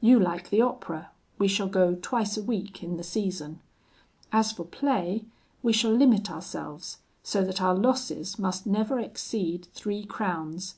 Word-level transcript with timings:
You 0.00 0.18
like 0.18 0.50
the 0.50 0.60
opera; 0.60 1.12
we 1.38 1.46
shall 1.46 1.68
go 1.68 1.94
twice 2.02 2.36
a 2.36 2.42
week, 2.42 2.82
in 2.82 2.96
the 2.96 3.04
season. 3.04 3.60
As 4.32 4.50
for 4.50 4.64
play, 4.64 5.26
we 5.62 5.72
shall 5.72 5.92
limit 5.92 6.32
ourselves; 6.32 6.98
so 7.22 7.44
that 7.44 7.62
our 7.62 7.76
losses 7.76 8.40
must 8.40 8.66
never 8.66 8.98
exceed 8.98 9.66
three 9.74 10.04
crowns. 10.04 10.74